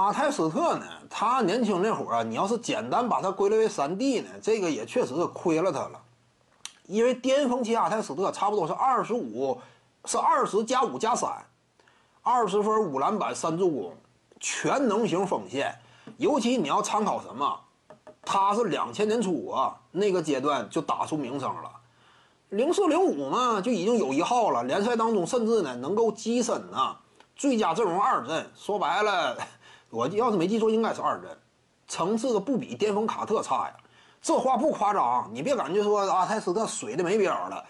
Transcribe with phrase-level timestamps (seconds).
[0.00, 6.00] 阿泰斯特呢，他年轻那会儿啊，你要是简单把他归类为三 D 呢，这个也确实是亏了他了。
[6.86, 9.60] 因为巅峰期阿泰斯特差不多是二十五，
[10.06, 11.30] 是二十加五加三，
[12.22, 13.94] 二十分五篮板三助攻，
[14.40, 15.78] 全能型锋线。
[16.16, 17.60] 尤其你要参考什么，
[18.22, 21.70] 他是两千年初啊那个阶段就打出名声了，
[22.48, 26.96] 零四零五嘛就已经有一号了，联赛当中甚至呢能够跻身呢
[27.36, 28.50] 最佳阵容二阵。
[28.56, 29.36] 说白了，
[29.90, 31.28] 我要是没记错，应该是二阵，
[31.86, 33.76] 层次不比巅峰卡特差呀。
[34.22, 37.64] 这话不夸张，你别感觉说阿泰斯特水的没边儿了。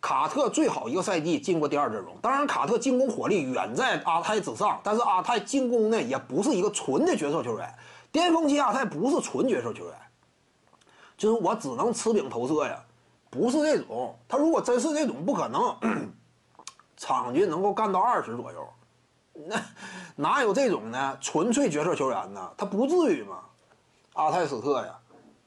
[0.00, 7.74] 卡特最好一个赛季进过第二阵容，当然卡特进攻火力远在阿泰之上，但是阿泰进攻呢也不是一个纯的角色球员。
[8.10, 9.94] 巅峰期阿泰不是纯角色球员，
[11.18, 12.82] 就是我只能持兵投射呀，
[13.28, 14.18] 不是这种。
[14.26, 15.76] 他如果真是这种，不可能
[16.96, 18.68] 场均能够干到二十左右，
[19.46, 19.56] 那
[20.16, 21.16] 哪有这种呢？
[21.20, 22.50] 纯粹角色球员呢？
[22.56, 23.38] 他不至于吗。
[24.14, 24.96] 阿泰斯特呀。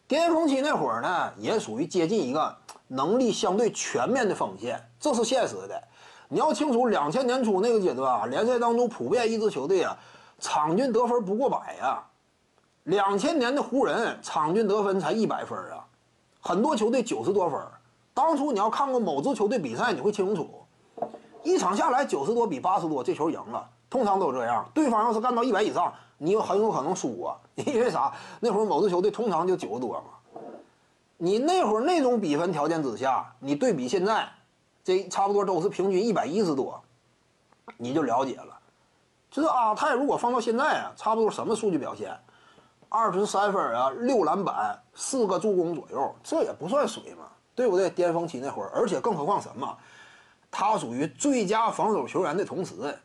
[0.08, 2.56] 巅峰期那会儿呢，也属于接近一个
[2.88, 5.82] 能力相对全面的锋线，这是现实的。
[6.28, 9.98] 你要清楚，两千年初那个阶段啊，联赛当中普遍一支球队啊，
[10.40, 12.04] 场均得分不过百呀。
[12.84, 15.86] 两千年的湖人场均得分才一百分啊，
[16.42, 17.60] 很多球队九十多分。
[18.14, 20.64] 当初你要看过某支球队比赛，你会清楚，
[21.44, 24.68] 一场下来九十多比八十多，这球赢了，通常都这样。
[24.74, 25.94] 对方要是干到一百以上。
[26.18, 28.12] 你又很有可能输啊， 因为啥？
[28.40, 30.40] 那会儿某支球队通常就九十多嘛。
[31.18, 34.28] 你那会儿那种比分条件之下，你对比现在，
[34.84, 36.82] 这差不多都是平均一百一十多，
[37.78, 38.58] 你就了解了。
[39.30, 42.18] 就是阿泰如果放到现在啊，差不多什么数据表现？
[42.90, 47.90] 二十三分啊，六篮板，四个助攻左右，这也不算水嘛，对不对？
[47.90, 49.78] 巅峰期那会儿，而且更何况什么？
[50.50, 52.98] 他属于最佳防守球员的同时，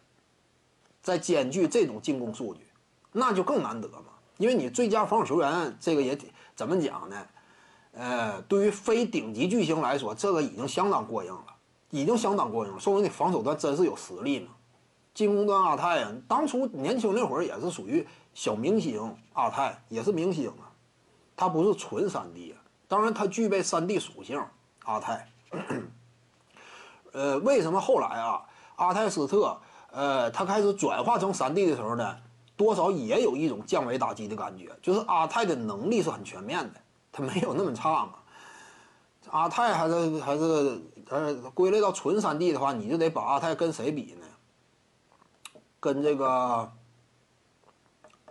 [1.03, 2.61] 在兼具这种进攻数据。
[3.13, 6.17] 那就更难得嘛，因为你最佳防守球员这个也
[6.55, 7.27] 怎么讲呢？
[7.93, 11.47] 呃，对于非顶级巨星来说，这个已经相当过硬了，
[11.91, 14.51] 已经相当过硬了，说明你防守端真是有实力嘛。
[15.15, 20.71] 进攻端阿泰啊，当初年轻那会儿也是属于小明星，阿泰也是明星啊，
[21.35, 24.41] 他不是纯三 D 啊，当然他具备三 D 属性，
[24.85, 25.29] 阿泰。
[27.13, 28.43] 呃，为什么后来啊，
[28.77, 29.59] 阿泰斯特
[29.91, 32.17] 呃他开始转化成三 D 的时候呢？
[32.57, 36.81] 多少也有一种降维打击的感觉，就是阿泰的能力是很全面的，
[37.13, 38.15] 他没有那么差嘛。
[39.31, 44.27] 阿泰还是还是呃归类到纯三 D 的话，你就得把阿泰跟谁比呢？
[45.79, 46.73] 跟这个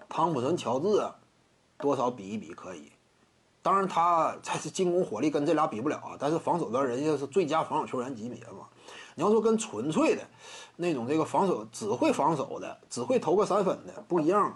[0.10, 1.10] 汤普森、乔治
[1.78, 2.92] 多少比一比可以。
[3.62, 8.68] 当然他在进攻火力跟这俩比不了啊，但是防守端人家是最佳防守球员级别嘛。
[9.16, 10.22] 你要说跟纯粹的，
[10.76, 14.56] 那种这个防守只会防守的，只会投个三分的不一样。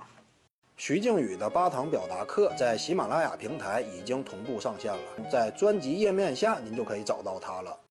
[0.78, 7.78] 徐静宇的八堂表达课在喜马拉雅平台已经同步上线了，在专辑页面下您就可以找到它了。